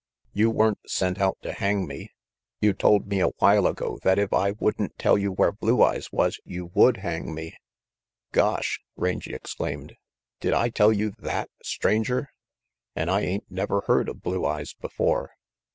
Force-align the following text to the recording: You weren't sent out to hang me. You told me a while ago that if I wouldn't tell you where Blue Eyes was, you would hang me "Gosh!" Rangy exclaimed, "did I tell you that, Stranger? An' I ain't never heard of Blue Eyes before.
You 0.33 0.49
weren't 0.49 0.89
sent 0.89 1.19
out 1.21 1.37
to 1.43 1.53
hang 1.53 1.85
me. 1.85 2.09
You 2.59 2.73
told 2.73 3.05
me 3.05 3.19
a 3.19 3.27
while 3.37 3.67
ago 3.67 3.99
that 4.01 4.17
if 4.17 4.33
I 4.33 4.49
wouldn't 4.53 4.97
tell 4.97 5.15
you 5.15 5.31
where 5.31 5.51
Blue 5.51 5.83
Eyes 5.83 6.11
was, 6.11 6.39
you 6.43 6.71
would 6.73 6.97
hang 6.97 7.35
me 7.35 7.55
"Gosh!" 8.31 8.81
Rangy 8.95 9.35
exclaimed, 9.35 9.95
"did 10.39 10.53
I 10.53 10.69
tell 10.69 10.91
you 10.91 11.11
that, 11.19 11.51
Stranger? 11.61 12.29
An' 12.95 13.09
I 13.09 13.21
ain't 13.21 13.51
never 13.51 13.81
heard 13.81 14.09
of 14.09 14.23
Blue 14.23 14.43
Eyes 14.43 14.73
before. 14.73 15.35